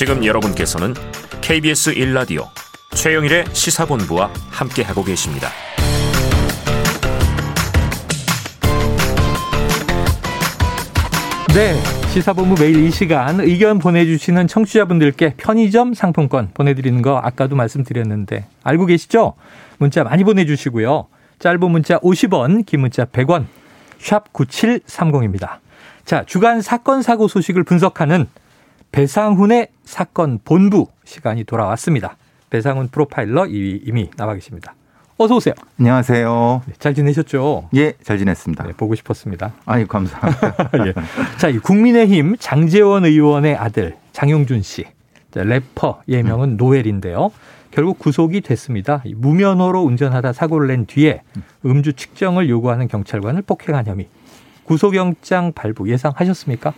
지금 0.00 0.24
여러분께서는 0.24 0.94
KBS 1.42 1.92
1라디오 1.92 2.46
최영일의 2.92 3.44
시사본부와 3.52 4.30
함께하고 4.48 5.04
계십니다. 5.04 5.48
네. 11.54 11.74
시사본부 12.14 12.62
매일 12.62 12.82
이 12.82 12.90
시간 12.90 13.40
의견 13.40 13.78
보내주시는 13.78 14.46
청취자분들께 14.46 15.34
편의점 15.36 15.92
상품권 15.92 16.48
보내드리는 16.54 17.02
거 17.02 17.18
아까도 17.18 17.54
말씀드렸는데 17.56 18.46
알고 18.64 18.86
계시죠? 18.86 19.34
문자 19.76 20.02
많이 20.02 20.24
보내주시고요. 20.24 21.08
짧은 21.40 21.70
문자 21.70 21.98
50원, 21.98 22.64
긴 22.64 22.80
문자 22.80 23.04
100원, 23.04 23.44
샵 23.98 24.32
9730입니다. 24.32 25.58
자, 26.06 26.24
주간 26.24 26.62
사건 26.62 27.02
사고 27.02 27.28
소식을 27.28 27.64
분석하는 27.64 28.28
배상훈의 28.92 29.68
사건 29.84 30.38
본부 30.44 30.88
시간이 31.04 31.44
돌아왔습니다. 31.44 32.16
배상훈 32.50 32.88
프로파일러 32.88 33.46
이미 33.46 34.10
나와 34.16 34.34
계십니다. 34.34 34.74
어서 35.16 35.36
오세요. 35.36 35.54
안녕하세요. 35.78 36.62
네, 36.66 36.72
잘 36.78 36.94
지내셨죠? 36.94 37.68
예, 37.76 37.92
잘 38.02 38.18
지냈습니다. 38.18 38.64
네, 38.64 38.72
보고 38.72 38.94
싶었습니다. 38.94 39.52
아니, 39.66 39.86
감사합니다. 39.86 40.70
예. 40.86 40.94
자, 41.36 41.48
이 41.48 41.58
국민의힘 41.58 42.36
장재원 42.38 43.04
의원의 43.04 43.54
아들 43.54 43.96
장용준 44.12 44.62
씨. 44.62 44.86
자, 45.30 45.42
래퍼 45.44 46.02
예명은 46.08 46.52
음. 46.52 46.56
노엘인데요. 46.56 47.30
결국 47.70 47.98
구속이 47.98 48.40
됐습니다. 48.40 49.04
무면허로 49.14 49.82
운전하다 49.82 50.32
사고를 50.32 50.68
낸 50.68 50.86
뒤에 50.86 51.22
음주 51.64 51.92
측정을 51.92 52.48
요구하는 52.48 52.88
경찰관을 52.88 53.42
폭행한 53.42 53.86
혐의. 53.86 54.08
구속영장 54.64 55.52
발부 55.52 55.90
예상하셨습니까? 55.90 56.72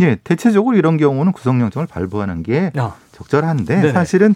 예, 0.00 0.16
대체적으로 0.22 0.76
이런 0.76 0.96
경우는 0.96 1.32
구속영장을 1.32 1.86
발부하는 1.86 2.42
게 2.42 2.72
아. 2.76 2.94
적절한데 3.12 3.76
네네. 3.76 3.92
사실은 3.92 4.34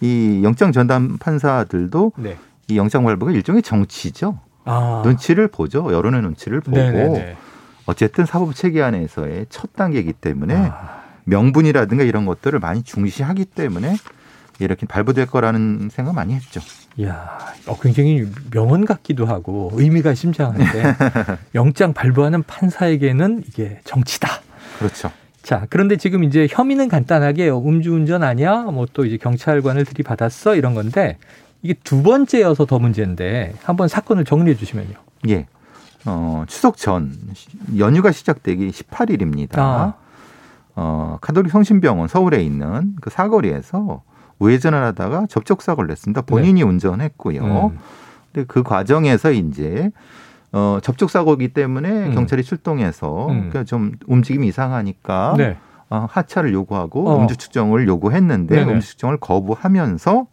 이 0.00 0.40
영장 0.42 0.72
전담 0.72 1.18
판사들도 1.18 2.12
네. 2.18 2.36
이 2.68 2.76
영장 2.76 3.04
발부가 3.04 3.32
일종의 3.32 3.62
정치죠. 3.62 4.38
아. 4.64 5.02
눈치를 5.04 5.48
보죠. 5.48 5.92
여론의 5.92 6.22
눈치를 6.22 6.60
보고 6.60 6.76
네네네. 6.76 7.36
어쨌든 7.86 8.26
사법 8.26 8.54
체계 8.54 8.82
안에서의 8.82 9.46
첫 9.50 9.74
단계이기 9.74 10.14
때문에 10.14 10.54
아. 10.56 11.02
명분이라든가 11.24 12.04
이런 12.04 12.26
것들을 12.26 12.58
많이 12.58 12.82
중시하기 12.82 13.46
때문에 13.46 13.96
이렇게 14.58 14.86
발부될 14.86 15.26
거라는 15.26 15.88
생각 15.90 16.14
많이 16.14 16.34
했죠. 16.34 16.60
이야, 16.96 17.38
어, 17.66 17.76
굉장히 17.80 18.24
명언 18.52 18.84
같기도 18.84 19.26
하고 19.26 19.70
의미가 19.74 20.14
심장한데 20.14 20.94
영장 21.54 21.92
발부하는 21.92 22.44
판사에게는 22.44 23.44
이게 23.48 23.80
정치다. 23.84 24.43
그렇죠. 24.78 25.10
자, 25.42 25.66
그런데 25.68 25.96
지금 25.96 26.24
이제 26.24 26.46
혐의는 26.50 26.88
간단하게 26.88 27.50
음주운전 27.50 28.22
아니야? 28.22 28.62
뭐 28.62 28.86
또 28.92 29.04
이제 29.04 29.16
경찰관을 29.18 29.84
들이받았어? 29.84 30.54
이런 30.56 30.74
건데 30.74 31.18
이게 31.62 31.74
두 31.84 32.02
번째여서 32.02 32.66
더 32.66 32.78
문제인데 32.78 33.54
한번 33.62 33.88
사건을 33.88 34.24
정리해 34.24 34.56
주시면요. 34.56 34.94
예. 35.28 35.46
어, 36.06 36.44
추석 36.46 36.76
전 36.76 37.12
연휴가 37.78 38.12
시작되기 38.12 38.70
18일입니다. 38.70 39.58
아. 39.58 39.94
어, 40.76 41.18
카톨릭 41.20 41.50
성심병원 41.52 42.08
서울에 42.08 42.42
있는 42.42 42.96
그 43.00 43.10
사거리에서 43.10 44.02
우회전을 44.38 44.82
하다가 44.82 45.26
접촉 45.28 45.62
사고를 45.62 45.88
냈습니다. 45.88 46.22
본인이 46.22 46.60
네. 46.60 46.66
운전했고요. 46.66 47.70
음. 47.72 47.78
근데 48.32 48.46
그 48.46 48.62
과정에서 48.62 49.30
이제 49.30 49.90
어, 50.54 50.78
접촉 50.80 51.10
사고이기 51.10 51.48
때문에 51.48 52.06
음. 52.06 52.14
경찰이 52.14 52.44
출동해서 52.44 53.26
음. 53.26 53.48
그러니까 53.50 53.64
좀 53.64 53.92
움직임이 54.06 54.46
이상하니까 54.46 55.34
네. 55.36 55.56
어, 55.90 56.06
하차를 56.08 56.52
요구하고 56.52 57.08
어. 57.08 57.20
음주 57.20 57.36
측정을 57.36 57.88
요구했는데 57.88 58.54
네네. 58.54 58.72
음주 58.72 58.86
측정을 58.90 59.16
거부하면서 59.16 60.26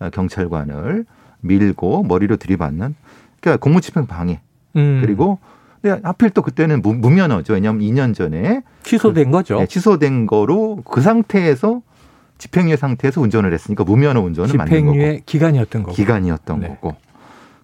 어, 0.00 0.10
경찰관을 0.10 1.06
밀고 1.42 2.02
머리로 2.02 2.38
들이받는 2.38 2.96
그러니까 3.40 3.60
공무집행 3.62 4.08
방해 4.08 4.40
음. 4.74 4.98
그리고 5.00 5.38
근데 5.80 6.00
하필 6.02 6.30
또 6.30 6.42
그때는 6.42 6.82
무, 6.82 6.94
무면허죠. 6.94 7.52
왜냐하면 7.52 7.82
2년 7.82 8.16
전에 8.16 8.62
취소된 8.82 9.26
그, 9.26 9.30
거죠. 9.30 9.60
네, 9.60 9.66
취소된 9.66 10.26
거로 10.26 10.82
그 10.84 11.00
상태에서 11.00 11.82
집행유예 12.38 12.76
상태에서 12.76 13.20
운전을 13.20 13.52
했으니까 13.52 13.84
무면허 13.84 14.20
운전은 14.22 14.56
맞는 14.56 14.86
거고. 14.86 14.92
집행유예 14.92 15.22
기간이었던 15.24 15.82
거고. 15.84 15.94
기간이었던 15.94 16.60
네. 16.60 16.68
거고. 16.68 16.96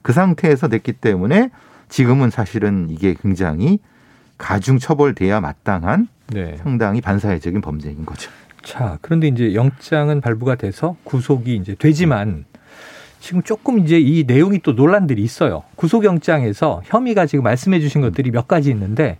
그 0.03 0.13
상태에서 0.13 0.69
됐기 0.69 0.93
때문에 0.95 1.51
지금은 1.93 2.31
사실은 2.31 2.89
이게 2.89 3.15
굉장히 3.21 3.79
가중 4.39 4.79
처벌돼야 4.79 5.41
마땅한 5.41 6.09
네. 6.29 6.57
상당히 6.57 7.03
반사회적인 7.03 7.61
범죄인 7.61 8.07
거죠. 8.07 8.31
자, 8.63 8.99
그런데 9.03 9.29
이제 9.29 9.55
영장은 9.55 10.23
발부가 10.23 10.55
돼서 10.55 10.97
구속이 11.05 11.55
이제 11.55 11.75
되지만 11.75 12.47
지금 13.21 13.43
조금 13.43 13.79
이제 13.79 14.01
이 14.01 14.25
내용이 14.27 14.61
또 14.61 14.73
논란들이 14.73 15.23
있어요. 15.23 15.65
구속영장에서 15.77 16.81
혐의가 16.87 17.27
지금 17.27 17.45
말씀해 17.45 17.79
주신 17.81 18.01
것들이 18.01 18.31
몇 18.31 18.49
가지 18.49 18.71
있는데 18.71 19.19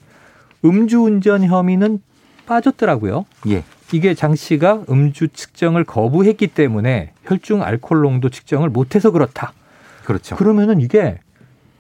음주운전 0.65 1.45
혐의는 1.45 2.01
빠졌더라고요. 2.47 3.27
예. 3.49 3.65
이게 3.93 4.15
장 4.15 4.35
씨가 4.35 4.85
음주 4.89 5.29
측정을 5.29 5.85
거부했기 5.85 6.47
때문에 6.49 7.13
혈중 7.25 7.63
알코올 7.63 8.01
농도 8.01 8.31
측정을 8.31 8.71
못해서 8.71 9.11
그렇다. 9.11 9.53
그렇죠. 10.05 10.37
그러면은 10.37 10.81
이게 10.81 11.19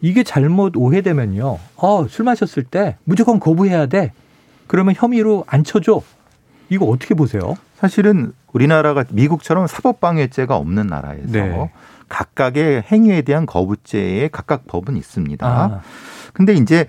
이게 0.02 0.24
잘못 0.24 0.76
오해되면요. 0.76 1.58
어, 1.76 2.06
술 2.08 2.24
마셨을 2.24 2.64
때 2.64 2.96
무조건 3.04 3.40
거부해야 3.40 3.86
돼. 3.86 4.12
그러면 4.66 4.94
혐의로 4.96 5.44
안 5.46 5.64
쳐줘. 5.64 6.02
이거 6.68 6.86
어떻게 6.86 7.14
보세요? 7.14 7.54
사실은 7.76 8.32
우리나라가 8.52 9.04
미국처럼 9.10 9.66
사법방해죄가 9.66 10.56
없는 10.56 10.88
나라에서 10.88 11.26
네. 11.28 11.70
각각의 12.08 12.82
행위에 12.82 13.22
대한 13.22 13.46
거부죄에 13.46 14.28
각각 14.28 14.66
법은 14.66 14.96
있습니다. 14.96 15.46
아. 15.46 15.80
근데 16.32 16.52
이제 16.54 16.86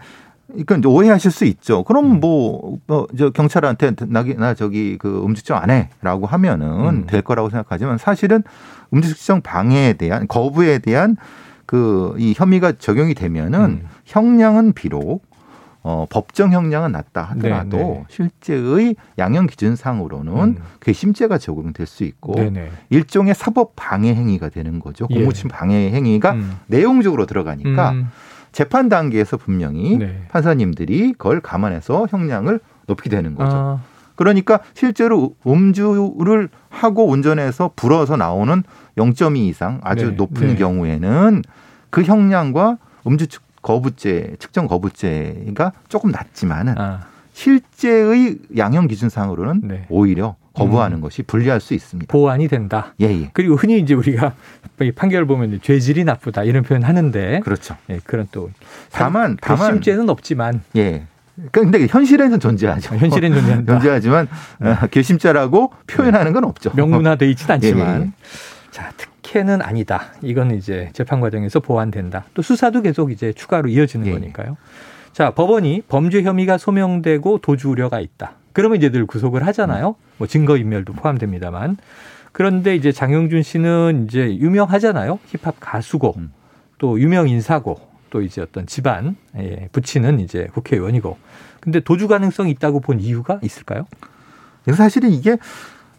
이건 0.56 0.84
오해하실 0.84 1.32
수 1.32 1.46
있죠. 1.46 1.84
그럼 1.84 2.14
음. 2.14 2.20
뭐, 2.20 2.78
뭐, 2.88 3.08
저 3.18 3.30
경찰한테 3.30 3.96
나, 4.08 4.24
나 4.24 4.54
저기 4.54 4.98
그 4.98 5.24
음주측정 5.24 5.58
안 5.58 5.70
해라고 5.70 6.26
하면은 6.28 6.88
음. 6.88 7.06
될 7.06 7.22
거라고 7.22 7.50
생각하지만 7.50 7.98
사실은 7.98 8.44
음주측정 8.94 9.42
방해에 9.42 9.94
대한 9.94 10.28
거부에 10.28 10.80
대한 10.80 11.16
그 11.66 12.04
이 12.18 12.34
혐의가 12.36 12.74
적용이 12.74 13.14
되면은 13.14 13.60
음. 13.60 13.88
형량은 14.06 14.74
비록 14.74 15.24
어, 15.86 16.06
법정 16.10 16.54
형량은 16.54 16.94
낮다 16.94 17.22
하더라도 17.22 17.78
네네. 17.78 17.94
네. 17.94 18.04
실제의 18.08 18.96
양형 19.18 19.48
기준상으로는 19.48 20.34
음. 20.34 20.58
괘씸죄가 20.80 21.38
적용될 21.38 21.86
수 21.86 22.06
있고 22.06 22.36
네네. 22.36 22.50
네. 22.52 22.72
일종의 22.90 23.36
사법 23.36 23.74
방해 23.76 24.16
행위가 24.16 24.50
되는 24.50 24.80
거죠. 24.80 25.08
예. 25.10 25.16
공무침 25.16 25.50
방해 25.50 25.92
행위가 25.92 26.34
음. 26.34 26.58
내용적으로 26.68 27.26
들어가니까 27.26 27.92
음. 27.92 28.08
재판 28.54 28.88
단계에서 28.88 29.36
분명히 29.36 29.98
네. 29.98 30.24
판사님들이 30.30 31.14
그걸 31.14 31.42
감안해서 31.42 32.08
형량을 32.10 32.62
높게 32.88 33.10
되는 33.10 33.36
거죠. 33.36 33.56
아. 33.56 33.93
그러니까 34.16 34.60
실제로 34.74 35.36
음주를 35.46 36.50
하고 36.70 37.10
운전해서 37.10 37.72
불어서 37.76 38.16
나오는 38.18 38.64
0.2 38.98 39.38
이상 39.38 39.80
아주 39.84 40.12
네. 40.12 40.16
높은 40.16 40.48
네. 40.48 40.56
경우에는 40.56 41.42
그 41.90 42.04
형량과 42.04 42.78
음주 43.08 43.28
거부죄, 43.62 44.36
측정 44.40 44.68
거부죄가 44.68 45.72
조금 45.88 46.12
낮지만은 46.12 46.78
아. 46.78 47.08
실제의 47.34 48.38
양형 48.58 48.88
기준상으로는 48.88 49.62
네. 49.64 49.86
오히려 49.90 50.36
거부하는 50.54 50.98
음. 50.98 51.02
것이 51.02 51.24
불리할 51.24 51.60
수 51.60 51.74
있습니다. 51.74 52.12
보완이 52.12 52.48
된다. 52.48 52.94
예, 53.02 53.06
예. 53.08 53.30
그리고 53.34 53.56
흔히 53.56 53.80
이제 53.80 53.96
우리가 53.96 54.34
판결 54.96 55.26
보면 55.26 55.60
죄질이 55.62 56.04
나쁘다 56.04 56.44
이런 56.44 56.64
표현 56.64 56.84
하는데 56.84 57.40
그렇죠. 57.40 57.76
예, 57.90 58.00
그런 58.04 58.28
또 58.32 58.52
다만 58.92 59.38
다만 59.42 59.74
심죄는 59.74 60.10
없지만 60.10 60.62
예. 60.76 61.08
근데 61.52 61.88
현실에는 61.88 62.40
존재하죠. 62.40 62.96
현실에는 62.96 63.38
존재한다. 63.38 63.74
존재하지만 63.74 64.28
네. 64.60 64.70
어, 64.70 64.88
괘씸죄라고 64.90 65.74
표현하는 65.88 66.32
건 66.34 66.44
없죠. 66.44 66.72
명문화돼 66.76 67.30
있지는 67.32 67.56
않지만 67.56 68.02
예, 68.02 68.06
예. 68.06 68.12
자 68.70 68.92
특혜는 68.98 69.62
아니다. 69.62 70.12
이건 70.22 70.52
이제 70.52 70.90
재판 70.94 71.22
과정에서 71.22 71.60
보완된다. 71.60 72.26
또 72.34 72.42
수사도 72.42 72.82
계속 72.82 73.12
이제 73.12 73.34
추가로 73.34 73.70
이어지는 73.70 74.08
예. 74.08 74.12
거니까요. 74.12 74.58
자 75.12 75.32
법원이 75.32 75.84
범죄 75.88 76.22
혐의가 76.22 76.58
소명되고 76.58 77.40
도주 77.40 77.70
우려가 77.70 78.00
있다. 78.00 78.34
그러면 78.54 78.78
이제 78.78 78.90
늘 78.92 79.08
구속을 79.08 79.46
하잖아요. 79.48 79.96
뭐 80.18 80.28
증거 80.28 80.58
인멸도 80.58 80.94
포함됩니다만. 80.94 81.78
그런데 82.32 82.76
이제 82.76 82.92
장영준 82.92 83.44
씨는 83.44 84.06
이제 84.08 84.36
유명하잖아요. 84.38 85.20
힙합 85.28 85.56
가수고 85.60 86.16
음. 86.18 86.32
또 86.78 87.00
유명 87.00 87.28
인사고 87.28 87.80
또 88.14 88.22
이제 88.22 88.42
어떤 88.42 88.68
집안 88.68 89.16
예, 89.36 89.68
부친은 89.72 90.20
이제 90.20 90.48
국회의원이고. 90.54 91.18
근데 91.60 91.80
도주 91.80 92.08
가능성이 92.08 92.52
있다고 92.52 92.80
본 92.80 93.00
이유가 93.00 93.40
있을까요? 93.42 93.88
사실은 94.76 95.10
이게 95.10 95.38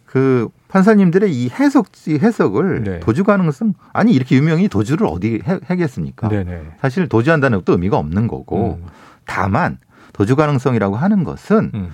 그 0.05 0.47
판사님들의 0.69 1.35
이 1.35 1.49
해석 1.49 1.87
해석을 2.07 2.83
네. 2.83 2.99
도주 3.01 3.25
가능성 3.25 3.73
아니 3.91 4.13
이렇게 4.13 4.37
유명이 4.37 4.69
도주를 4.69 5.05
어디 5.07 5.41
해, 5.45 5.75
겠습니까 5.75 6.29
사실 6.79 7.09
도주한다는 7.09 7.59
것도 7.59 7.73
의미가 7.73 7.97
없는 7.97 8.27
거고 8.27 8.79
음. 8.81 8.87
다만 9.25 9.77
도주 10.13 10.37
가능성이라고 10.37 10.95
하는 10.95 11.25
것은 11.25 11.71
음. 11.73 11.89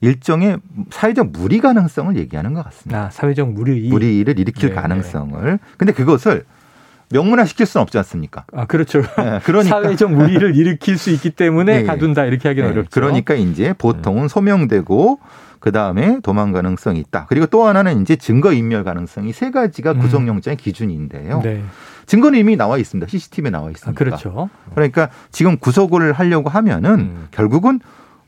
일종의 0.00 0.60
사회적 0.90 1.32
무리 1.32 1.60
가능성을 1.60 2.16
얘기하는 2.16 2.54
것 2.54 2.64
같습니다. 2.64 3.06
아, 3.06 3.10
사회적 3.10 3.52
무리. 3.52 3.88
무리를 3.88 4.38
일으킬 4.38 4.70
네, 4.70 4.74
가능성을. 4.74 5.58
근데 5.76 5.92
그것을 5.92 6.44
명문화 7.10 7.44
시킬 7.44 7.66
수는 7.66 7.82
없지 7.82 7.96
않습니까? 7.98 8.44
아, 8.52 8.66
그렇죠. 8.66 9.00
네, 9.00 9.40
그러니까 9.44 9.82
사회적 9.82 10.12
무리를 10.12 10.54
일으킬 10.56 10.98
수 10.98 11.10
있기 11.10 11.30
때문에 11.30 11.80
네. 11.82 11.84
가둔다 11.84 12.24
이렇게 12.24 12.48
하기는 12.48 12.68
네. 12.68 12.72
어렵죠. 12.72 12.90
그러니까 12.90 13.34
이제 13.34 13.72
보통은 13.72 14.28
소명되고 14.28 15.20
그 15.60 15.72
다음에 15.72 16.20
도망 16.22 16.52
가능성이 16.52 17.00
있다. 17.00 17.26
그리고 17.28 17.46
또 17.46 17.64
하나는 17.64 18.02
이제 18.02 18.16
증거 18.16 18.52
인멸 18.52 18.84
가능성이 18.84 19.32
세 19.32 19.50
가지가 19.50 19.92
음. 19.92 19.98
구속영장의 20.00 20.56
기준인데요. 20.56 21.40
네. 21.42 21.64
증거는 22.06 22.38
이미 22.38 22.56
나와 22.56 22.78
있습니다. 22.78 23.08
CCTV에 23.08 23.50
나와 23.50 23.70
있습니다. 23.70 23.90
아, 23.90 23.94
그렇죠. 23.98 24.48
그러니까 24.74 25.10
지금 25.30 25.58
구속을 25.58 26.12
하려고 26.12 26.48
하면은 26.48 26.90
음. 27.00 27.28
결국은 27.32 27.80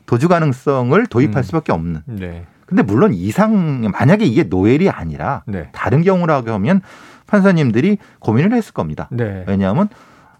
도주 0.05 0.27
가능성을 0.27 1.05
도입할 1.07 1.37
음. 1.37 1.43
수밖에 1.43 1.71
없는. 1.71 2.01
네. 2.05 2.45
근데 2.71 2.83
물론 2.83 3.13
이상 3.13 3.81
만약에 3.91 4.23
이게 4.23 4.43
노엘이 4.43 4.89
아니라 4.89 5.43
네. 5.45 5.67
다른 5.73 6.03
경우라고 6.03 6.51
하면 6.51 6.79
판사님들이 7.27 7.97
고민을 8.19 8.53
했을 8.53 8.73
겁니다. 8.73 9.09
네. 9.11 9.43
왜냐하면 9.45 9.89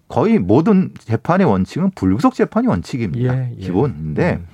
거의 0.08 0.40
모든 0.40 0.92
재판의 0.98 1.46
원칙은 1.46 1.92
불구속 1.94 2.34
재판이 2.34 2.68
원칙입니다. 2.68 3.36
예, 3.38 3.52
예. 3.52 3.62
기본인데 3.62 4.40
음. 4.40 4.48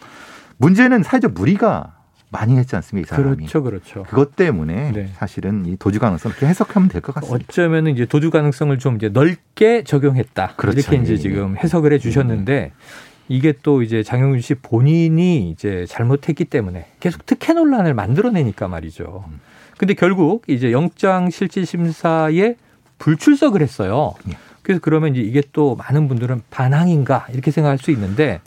문제는 0.57 1.03
사회적 1.03 1.33
무리가 1.33 1.93
많이 2.31 2.57
했지 2.57 2.75
않습니까? 2.75 3.15
이 3.15 3.15
사람이. 3.15 3.35
그렇죠, 3.37 3.61
그렇죠. 3.61 4.03
그것 4.09 4.35
때문에 4.35 4.91
네. 4.91 5.09
사실은 5.13 5.67
이 5.67 5.77
도주 5.77 5.99
가능성 5.99 6.31
이렇게 6.31 6.47
해석하면 6.47 6.89
될 6.89 7.01
것 7.01 7.13
같습니다. 7.13 7.45
어쩌면 7.47 7.85
이제 7.85 8.07
도주 8.07 8.31
가능성을 8.31 8.75
좀 8.79 8.95
이제 8.95 9.09
넓게 9.09 9.83
적용했다. 9.83 10.53
그렇죠. 10.57 10.79
이렇게 10.79 10.95
이제 10.97 11.13
예, 11.13 11.17
지금 11.17 11.55
예. 11.55 11.59
해석을 11.59 11.93
해 11.93 11.99
주셨는데 11.99 12.71
음. 12.73 13.16
이게 13.29 13.53
또 13.63 13.81
이제 13.81 14.03
장영준 14.03 14.41
씨 14.41 14.55
본인이 14.55 15.49
이제 15.49 15.85
잘못했기 15.87 16.45
때문에 16.45 16.85
계속 16.99 17.25
특혜 17.25 17.53
논란을 17.53 17.93
만들어내니까 17.93 18.67
말이죠. 18.67 19.25
음. 19.27 19.39
근데 19.77 19.93
결국 19.93 20.43
이제 20.47 20.71
영장 20.71 21.29
실질 21.29 21.65
심사에 21.65 22.55
불출석을 22.97 23.61
했어요. 23.61 24.15
예. 24.29 24.33
그래서 24.63 24.81
그러면 24.81 25.15
이제 25.15 25.21
이게 25.21 25.41
또 25.53 25.75
많은 25.75 26.07
분들은 26.07 26.41
반항인가 26.49 27.27
이렇게 27.31 27.51
생각할 27.51 27.77
수 27.77 27.91
있는데 27.91 28.41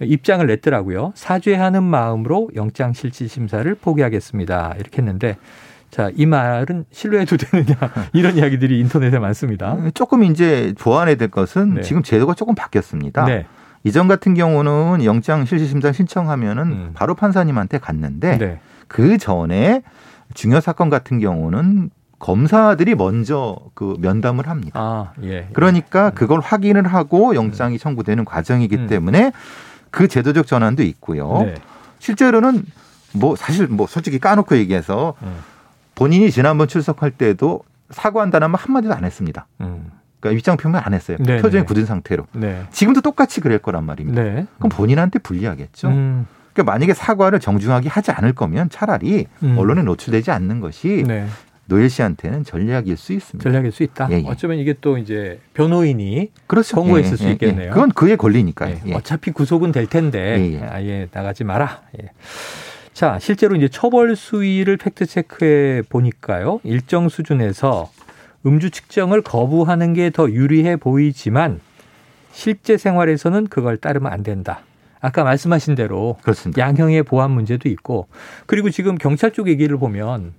입장을 0.00 0.46
냈더라고요. 0.46 1.12
사죄하는 1.14 1.82
마음으로 1.82 2.50
영장 2.54 2.92
실질 2.92 3.28
심사를 3.28 3.74
포기하겠습니다. 3.74 4.76
이렇게 4.78 4.98
했는데 4.98 5.36
자, 5.90 6.10
이 6.14 6.26
말은 6.26 6.84
신뢰해도 6.90 7.36
되느냐 7.38 7.76
이런 8.12 8.36
이야기들이 8.36 8.78
인터넷에 8.78 9.18
많습니다. 9.18 9.76
조금 9.94 10.22
이제 10.22 10.74
보완해야 10.78 11.16
될 11.16 11.28
것은 11.28 11.74
네. 11.74 11.80
지금 11.82 12.02
제도가 12.02 12.34
조금 12.34 12.54
바뀌었습니다. 12.54 13.24
네. 13.24 13.46
이전 13.88 14.06
같은 14.06 14.34
경우는 14.34 15.04
영장 15.04 15.46
실질심사 15.46 15.92
신청하면은 15.92 16.62
음. 16.64 16.90
바로 16.94 17.14
판사님한테 17.14 17.78
갔는데 17.78 18.38
네. 18.38 18.60
그 18.86 19.16
전에 19.16 19.82
중요 20.34 20.60
사건 20.60 20.90
같은 20.90 21.18
경우는 21.18 21.90
검사들이 22.18 22.94
먼저 22.94 23.56
그 23.74 23.96
면담을 24.00 24.48
합니다. 24.48 24.78
아, 24.78 25.12
예, 25.22 25.28
예. 25.28 25.48
그러니까 25.52 26.10
그걸 26.10 26.40
확인을 26.40 26.86
하고 26.86 27.34
영장이 27.34 27.76
음. 27.76 27.78
청구되는 27.78 28.24
과정이기 28.24 28.76
음. 28.76 28.86
때문에 28.88 29.32
그 29.90 30.06
제도적 30.06 30.46
전환도 30.46 30.82
있고요. 30.82 31.44
네. 31.44 31.54
실제로는 31.98 32.64
뭐 33.14 33.36
사실 33.36 33.68
뭐 33.68 33.86
솔직히 33.86 34.18
까놓고 34.18 34.56
얘기해서 34.56 35.14
음. 35.22 35.38
본인이 35.94 36.30
지난번 36.30 36.68
출석할 36.68 37.12
때도 37.12 37.62
사과한다는 37.90 38.50
말 38.50 38.60
한마디도 38.60 38.92
안 38.92 39.04
했습니다. 39.04 39.46
음. 39.60 39.90
그러니까 40.20 40.38
입장 40.38 40.56
표명 40.56 40.82
안 40.84 40.94
했어요. 40.94 41.16
네 41.20 41.40
표정이 41.40 41.62
네. 41.62 41.66
굳은 41.66 41.86
상태로. 41.86 42.26
네. 42.32 42.62
지금도 42.70 43.00
똑같이 43.00 43.40
그럴 43.40 43.58
거란 43.58 43.84
말입니다. 43.84 44.22
네. 44.22 44.46
그럼 44.58 44.70
본인한테 44.70 45.18
불리하겠죠. 45.18 45.88
음. 45.88 46.26
그러니까 46.52 46.72
만약에 46.72 46.94
사과를 46.94 47.40
정중하게 47.40 47.88
하지 47.88 48.10
않을 48.10 48.32
거면 48.32 48.68
차라리 48.70 49.26
음. 49.42 49.56
언론에 49.58 49.82
노출되지 49.82 50.30
않는 50.30 50.60
것이 50.60 51.04
네. 51.06 51.26
노엘 51.66 51.90
씨한테는 51.90 52.44
전략일 52.44 52.96
수 52.96 53.12
있습니다. 53.12 53.42
전략일 53.42 53.72
수 53.72 53.82
있다. 53.82 54.08
예, 54.10 54.22
예. 54.22 54.24
어쩌면 54.26 54.58
이게 54.58 54.74
또 54.80 54.96
이제 54.96 55.38
변호인이 55.52 56.30
그렇죠. 56.46 56.76
권고했을 56.76 57.12
예, 57.12 57.16
수 57.16 57.24
예, 57.24 57.28
예. 57.28 57.32
있겠네요. 57.32 57.72
그건 57.72 57.90
그의 57.92 58.16
권리니까요. 58.16 58.76
예. 58.86 58.94
어차피 58.94 59.30
구속은 59.30 59.72
될 59.72 59.86
텐데 59.86 60.66
아예 60.70 61.08
나가지 61.12 61.44
마라. 61.44 61.82
자, 62.94 63.18
실제로 63.20 63.54
이제 63.54 63.68
처벌 63.68 64.16
수위를 64.16 64.78
팩트 64.78 65.06
체크해 65.06 65.82
보니까요. 65.90 66.60
일정 66.64 67.08
수준에서 67.10 67.90
음주 68.46 68.70
측정을 68.70 69.22
거부하는 69.22 69.94
게 69.94 70.10
더 70.10 70.30
유리해 70.30 70.76
보이지만 70.76 71.60
실제 72.32 72.76
생활에서는 72.76 73.48
그걸 73.48 73.76
따르면 73.76 74.12
안 74.12 74.22
된다. 74.22 74.60
아까 75.00 75.22
말씀하신 75.24 75.74
대로 75.74 76.16
그렇습니다. 76.22 76.60
양형의 76.60 77.04
보안 77.04 77.30
문제도 77.30 77.68
있고 77.68 78.08
그리고 78.46 78.70
지금 78.70 78.96
경찰 78.96 79.32
쪽 79.32 79.48
얘기를 79.48 79.76
보면 79.76 80.34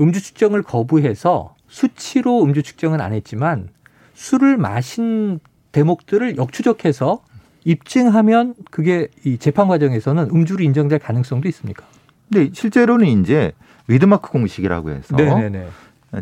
음주 0.00 0.22
측정을 0.22 0.62
거부해서 0.62 1.54
수치로 1.68 2.42
음주 2.42 2.62
측정은 2.62 3.00
안 3.00 3.12
했지만 3.12 3.68
술을 4.14 4.56
마신 4.56 5.40
대목들을 5.72 6.36
역추적해서 6.36 7.22
입증하면 7.64 8.54
그게 8.70 9.08
이 9.24 9.38
재판 9.38 9.68
과정에서는 9.68 10.30
음주로 10.32 10.64
인정될 10.64 10.98
가능성도 10.98 11.48
있습니까? 11.48 11.84
네, 12.28 12.50
실제로는 12.52 13.06
이제 13.06 13.52
위드마크 13.86 14.30
공식이라고 14.30 14.90
해서 14.90 15.16
네네네. 15.16 15.68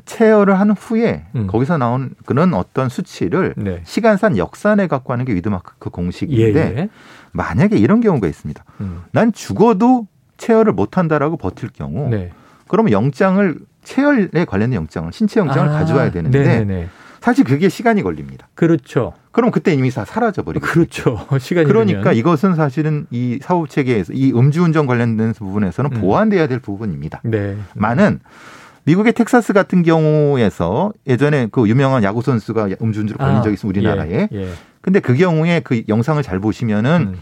체열을 0.04 0.58
한 0.58 0.70
후에 0.70 1.24
음. 1.34 1.46
거기서 1.46 1.78
나온 1.78 2.14
그런 2.24 2.54
어떤 2.54 2.88
수치를 2.88 3.54
네. 3.56 3.80
시간산 3.84 4.36
역산해 4.36 4.86
갖고 4.86 5.12
하는 5.12 5.24
게 5.24 5.34
위드마크 5.34 5.74
그 5.78 5.90
공식인데 5.90 6.74
예, 6.76 6.80
예. 6.82 6.88
만약에 7.32 7.76
이런 7.76 8.00
경우가 8.00 8.28
있습니다. 8.28 8.64
음. 8.80 9.02
난 9.12 9.32
죽어도 9.32 10.06
체열을 10.36 10.72
못 10.72 10.96
한다라고 10.96 11.36
버틸 11.36 11.70
경우 11.72 12.08
네. 12.08 12.30
그러면 12.68 12.92
영장을 12.92 13.56
체열에 13.82 14.44
관련된 14.46 14.76
영장을 14.76 15.12
신체 15.12 15.40
영장을 15.40 15.68
아, 15.68 15.72
가져와야 15.72 16.10
되는데 16.12 16.38
네네네. 16.38 16.88
사실 17.20 17.44
그게 17.44 17.68
시간이 17.68 18.02
걸립니다. 18.02 18.48
그렇죠. 18.54 19.12
그럼 19.32 19.50
그때 19.50 19.74
이미 19.74 19.90
다 19.90 20.04
사라져 20.04 20.42
버리고 20.42 20.66
그렇죠. 20.66 21.26
시간이 21.38 21.66
그러니까 21.66 22.02
되면. 22.04 22.16
이것은 22.16 22.54
사실은 22.54 23.06
이 23.10 23.38
사법 23.42 23.68
체계에서 23.68 24.12
이 24.14 24.32
음주운전 24.32 24.86
관련된 24.86 25.34
부분에서는 25.34 25.92
음. 25.92 26.00
보완돼야 26.00 26.46
될 26.46 26.60
부분입니다. 26.60 27.20
네. 27.24 27.56
많은 27.74 28.20
미국의 28.84 29.12
텍사스 29.12 29.52
같은 29.52 29.82
경우에서 29.82 30.92
예전에 31.06 31.48
그 31.50 31.68
유명한 31.68 32.02
야구 32.02 32.22
선수가 32.22 32.68
음주운전으로 32.80 33.18
걸린 33.18 33.36
아, 33.36 33.42
적이 33.42 33.54
있습니다. 33.54 33.78
우리나라에. 33.78 34.28
예, 34.32 34.36
예. 34.36 34.48
근데 34.80 35.00
그 35.00 35.14
경우에 35.14 35.60
그 35.60 35.82
영상을 35.88 36.22
잘 36.22 36.40
보시면은 36.40 37.14
음. 37.14 37.20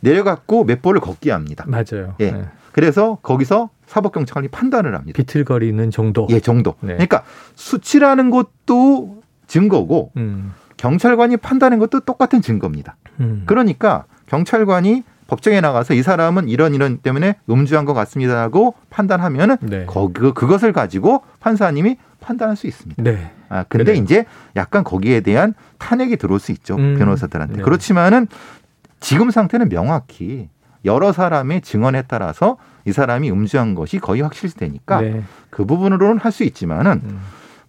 내려갖고 0.00 0.64
몇 0.64 0.82
볼을 0.82 1.00
걷게 1.00 1.30
합니다. 1.30 1.64
맞아요. 1.66 2.14
예. 2.20 2.30
네. 2.30 2.44
그래서 2.72 3.18
거기서 3.22 3.70
사법 3.86 4.12
경찰이 4.12 4.48
판단을 4.48 4.94
합니다. 4.94 5.16
비틀거리는 5.16 5.90
정도. 5.90 6.26
예, 6.30 6.40
정도. 6.40 6.74
네. 6.80 6.92
그러니까 6.92 7.24
수치라는 7.54 8.30
것도 8.30 9.22
증거고 9.46 10.12
음. 10.16 10.52
경찰관이 10.76 11.36
판단한 11.38 11.78
것도 11.78 12.00
똑같은 12.00 12.40
증거입니다. 12.40 12.96
음. 13.18 13.42
그러니까 13.46 14.04
경찰관이 14.26 15.02
법정에 15.30 15.60
나가서 15.60 15.94
이 15.94 16.02
사람은 16.02 16.48
이런 16.48 16.74
이런 16.74 16.98
때문에 16.98 17.36
음주한 17.48 17.84
것 17.84 17.94
같습니다라고 17.94 18.74
판단하면은 18.90 19.58
네. 19.60 19.86
거, 19.86 20.10
그, 20.12 20.32
그것을 20.32 20.72
가지고 20.72 21.22
판사님이 21.38 21.98
판단할 22.20 22.56
수 22.56 22.66
있습니다. 22.66 23.00
네. 23.00 23.30
아 23.48 23.64
근데 23.68 23.84
그래요. 23.92 24.02
이제 24.02 24.24
약간 24.56 24.82
거기에 24.82 25.20
대한 25.20 25.54
탄핵이 25.78 26.16
들어올 26.16 26.40
수 26.40 26.50
있죠 26.50 26.74
음. 26.74 26.96
변호사들한테. 26.98 27.58
네. 27.58 27.62
그렇지만은 27.62 28.26
지금 28.98 29.30
상태는 29.30 29.68
명확히 29.68 30.48
여러 30.84 31.12
사람의 31.12 31.60
증언에 31.60 32.02
따라서 32.08 32.56
이 32.84 32.90
사람이 32.90 33.30
음주한 33.30 33.76
것이 33.76 34.00
거의 34.00 34.22
확실시 34.22 34.56
되니까 34.56 35.00
네. 35.00 35.22
그 35.48 35.64
부분으로는 35.64 36.18
할 36.18 36.32
수 36.32 36.42
있지만은. 36.42 37.02
음. 37.04 37.20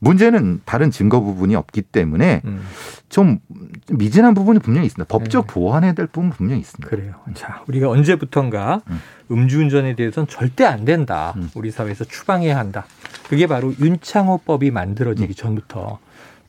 문제는 0.04 0.62
다른 0.66 0.90
증거 0.90 1.22
부분이 1.22 1.56
없기 1.56 1.84
때문에 1.84 2.42
음. 2.46 2.62
좀 3.10 3.38
미진한 3.92 4.34
부분이 4.34 4.60
분명히 4.60 4.88
있습니다. 4.88 5.08
법적 5.08 5.46
네. 5.46 5.54
보완해야 5.54 5.94
될 5.94 6.08
부분 6.08 6.26
은 6.26 6.30
분명히 6.32 6.60
있습니다. 6.60 6.90
그래요. 6.90 7.14
자, 7.36 7.64
우리가 7.68 7.88
언제부턴가 7.88 8.82
음. 9.30 9.48
주운전에 9.48 9.96
대해서는 9.96 10.28
절대 10.28 10.66
안 10.66 10.86
된다. 10.86 11.34
음. 11.38 11.50
우리 11.54 11.70
사회에서 11.70 12.04
추방해야 12.06 12.58
한다. 12.58 12.86
그게 13.30 13.46
바로 13.46 13.74
윤창호법이 13.80 14.72
만들어지기 14.72 15.34
음. 15.34 15.36
전부터 15.36 16.00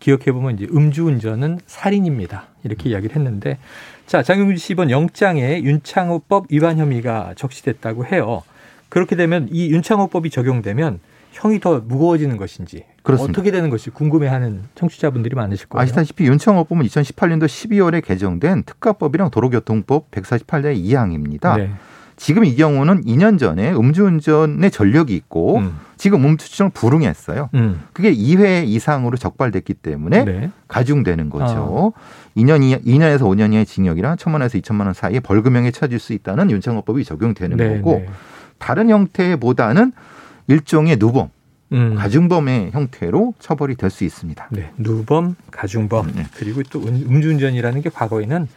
기억해 0.00 0.32
보면 0.32 0.56
이제 0.56 0.66
음주운전은 0.72 1.60
살인입니다. 1.66 2.46
이렇게 2.64 2.88
음. 2.88 2.92
이야기를 2.92 3.14
했는데 3.16 3.58
자, 4.06 4.22
장용준 4.22 4.56
씨 4.56 4.72
이번 4.72 4.90
영장에 4.90 5.62
윤창호법 5.62 6.46
위반 6.48 6.78
혐의가 6.78 7.34
적시됐다고 7.36 8.06
해요. 8.06 8.42
그렇게 8.88 9.14
되면 9.14 9.48
이 9.50 9.68
윤창호법이 9.70 10.30
적용되면 10.30 11.00
형이 11.32 11.60
더 11.60 11.80
무거워지는 11.80 12.36
것인지 12.36 12.84
그렇습니다. 13.02 13.32
어떻게 13.32 13.50
되는 13.50 13.70
것이 13.70 13.90
궁금해하는 13.90 14.62
청취자분들이 14.74 15.34
많으실 15.34 15.68
거예요. 15.68 15.82
아시다시피 15.82 16.24
윤창호 16.26 16.64
법은 16.64 16.84
2018년도 16.86 17.46
12월에 17.46 18.04
개정된 18.04 18.62
특가법이랑 18.64 19.30
도로교통법 19.30 20.10
148대 20.10 20.76
2항입니다. 20.76 21.56
네. 21.56 21.70
지금 22.16 22.44
이 22.44 22.54
경우는 22.54 23.04
2년 23.04 23.38
전에 23.38 23.72
음주운전의 23.72 24.70
전력이 24.70 25.16
있고 25.16 25.58
음. 25.58 25.80
지금 25.96 26.24
음주추정을 26.24 26.70
불응했어요. 26.72 27.48
음. 27.54 27.82
그게 27.92 28.14
2회 28.14 28.66
이상으로 28.68 29.16
적발됐기 29.16 29.74
때문에 29.74 30.24
네. 30.24 30.50
가중되는 30.68 31.30
거죠. 31.30 31.92
아. 31.96 32.00
2년 32.36 32.62
이 32.62 32.76
2년에서 32.76 33.22
5년 33.22 33.52
이하의 33.52 33.66
징역이랑 33.66 34.16
1천만 34.16 34.34
원에서 34.34 34.58
2천만 34.58 34.84
원 34.84 34.92
사이에 34.92 35.20
벌금형에 35.20 35.70
처질 35.72 35.98
수 35.98 36.12
있다는 36.12 36.50
윤창호법이 36.50 37.04
적용되는 37.04 37.56
네, 37.56 37.76
거고 37.76 37.92
네. 37.92 38.08
다른 38.58 38.90
형태보다는 38.90 39.92
일종의 40.48 40.96
누범, 40.98 41.30
음. 41.72 41.94
가중범의 41.94 42.72
형태로 42.72 43.34
처벌이 43.38 43.74
될 43.76 43.90
수 43.90 44.04
있습니다. 44.04 44.48
네, 44.50 44.70
누범, 44.76 45.36
가중범 45.50 46.12
네. 46.14 46.26
그리고 46.36 46.62
또 46.64 46.80
음주운전이라는 46.80 47.80
게 47.82 47.90
과거에는 47.90 48.48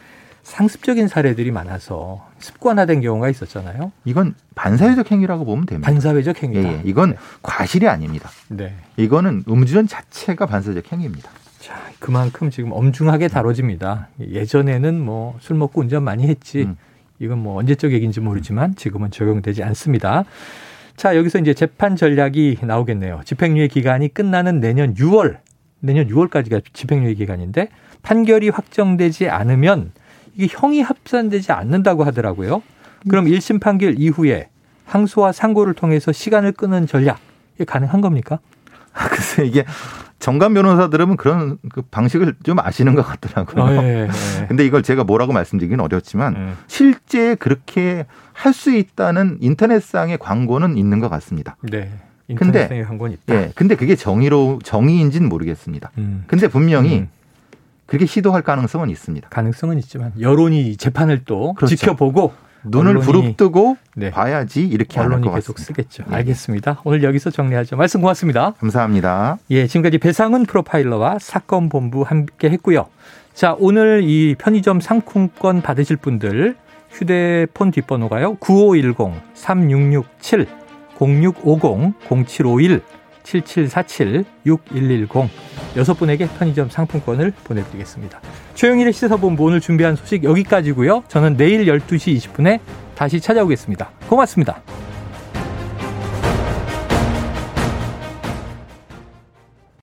상습적인 0.44 1.08
사례들이 1.08 1.50
많아서 1.52 2.28
습관화된 2.40 3.02
경우가 3.02 3.30
있었잖아요. 3.30 3.92
이건 4.06 4.36
반사회적 4.54 5.12
행위라고 5.12 5.44
보면 5.44 5.66
됩니다. 5.66 5.90
반사회적 5.92 6.44
행위다. 6.44 6.70
예, 6.70 6.74
예. 6.74 6.82
이건 6.86 7.12
네. 7.12 7.18
과실이 7.42 7.88
아닙니다. 7.88 8.30
네. 8.50 8.76
이거는 8.98 9.44
음주운전 9.50 9.88
자체가 9.88 10.46
반사회적 10.46 10.92
행위입니다. 10.92 11.32
자, 11.60 11.80
그만큼 11.98 12.52
지금 12.52 12.72
엄중하게 12.74 13.28
다뤄집니다. 13.30 14.10
예전에는 14.20 15.00
뭐 15.02 15.36
술 15.42 15.56
먹고 15.56 15.82
운전 15.82 16.04
많이 16.04 16.28
했지. 16.28 16.64
음. 16.64 16.78
이건 17.20 17.40
뭐 17.40 17.58
언제적 17.58 17.92
얘기인지 17.94 18.20
모르지만 18.20 18.76
지금은 18.76 19.10
적용되지 19.10 19.64
않습니다. 19.64 20.26
자, 20.96 21.16
여기서 21.16 21.40
이제 21.40 21.54
재판 21.54 21.96
전략이 21.96 22.60
나오겠네요. 22.62 23.22
집행유예 23.26 23.68
기간이 23.68 24.14
끝나는 24.14 24.60
내년 24.60 24.94
6월, 24.94 25.38
내년 25.82 26.08
6월까지가 26.08 26.64
집행유예 26.74 27.16
기간인데 27.16 27.68
판결이 28.02 28.50
확정되지 28.50 29.30
않으면 29.30 29.92
이게 30.36 30.48
형이 30.50 30.82
합산되지 30.82 31.52
않는다고 31.52 32.04
하더라고요. 32.06 32.64
그럼 33.10 33.26
1심 33.26 33.60
판결 33.60 34.00
이후에 34.00 34.50
항소와 34.86 35.32
상고를 35.32 35.74
통해서 35.74 36.12
시간을 36.12 36.54
끄는 36.54 36.88
전략, 36.88 37.20
이게 37.56 37.66
가능한 37.66 38.02
겁니까? 38.02 38.40
글쎄 38.94 39.46
이게 39.46 39.66
정관 40.26 40.56
변호사들은 40.56 41.18
그런 41.18 41.60
그 41.70 41.84
방식을 41.84 42.34
좀 42.42 42.58
아시는 42.58 42.96
것 42.96 43.04
같더라고요. 43.04 43.64
어, 43.64 43.84
예, 43.84 44.08
예. 44.08 44.10
근데 44.50 44.66
이걸 44.66 44.82
제가 44.82 45.04
뭐라고 45.04 45.34
말씀드리기는 45.34 45.80
어렵지만 45.84 46.36
예. 46.36 46.54
실제 46.66 47.36
그렇게 47.36 48.08
할 48.34 48.52
수 48.52 48.76
있다는 48.76 49.38
인터넷상의 49.42 50.18
광고는 50.18 50.78
있는 50.78 51.00
것 51.00 51.10
같습니다. 51.10 51.58
네. 51.62 51.92
인터넷상의 52.28 52.86
광고는 52.86 53.14
있다. 53.14 53.36
예. 53.36 53.52
근데 53.54 53.76
그게 53.76 53.96
정의로 53.96 54.60
정의인지는 54.64 55.30
모르겠습니다. 55.30 55.92
음. 56.00 56.24
근데 56.26 56.48
분명히 56.48 57.02
음. 57.02 57.10
그렇게 57.86 58.08
시도할 58.08 58.42
가능성은 58.42 58.90
있습니다. 58.90 59.30
가능성은 59.30 59.78
있지만 59.78 60.12
여론이 60.20 60.78
재판을 60.78 61.22
또 61.26 61.54
그렇죠. 61.54 61.76
지켜보고 61.76 62.34
눈을 62.68 63.00
부릅뜨고 63.00 63.78
네. 63.96 64.12
봐야지 64.12 64.66
이렇게 64.66 65.00
언론이 65.00 65.32
계속 65.34 65.60
쓰겠죠. 65.60 66.04
네. 66.08 66.16
알겠습니다. 66.18 66.82
오늘 66.84 67.04
여기서 67.04 67.30
정리하죠. 67.30 67.76
말씀 67.76 68.02
고맙습니다. 68.02 68.54
감사합니다. 68.60 69.38
예, 69.52 69.68
지금까지 69.68 69.98
배상훈 69.98 70.46
프로파일러와 70.46 71.20
사건 71.20 71.70
본부 71.70 72.04
함께 72.04 72.50
했고요. 72.50 72.88
자, 73.34 73.56
오늘 73.60 74.04
이 74.04 74.36
편의점 74.38 74.80
상품권 74.80 75.62
받으실 75.62 75.98
분들 75.98 76.56
휴대폰 76.92 77.72
뒷번호가요. 77.72 78.36
9510 78.36 79.22
3667 79.34 80.48
0650 81.00 81.94
0751 82.26 82.82
7747-6110 83.26 85.30
여섯 85.76 85.96
분에게 85.96 86.28
편의점 86.28 86.70
상품권을 86.70 87.34
보내드리겠습니다. 87.44 88.22
최영일의 88.54 88.94
시사본부 88.94 89.44
오늘 89.44 89.60
준비한 89.60 89.96
소식 89.96 90.24
여기까지고요. 90.24 91.06
저는 91.08 91.38
내일 91.38 91.66
12시 91.66 92.16
20분에 92.18 92.60
다시 92.96 93.20
찾아오겠습니다. 93.20 93.90
고맙습니다. 94.08 94.62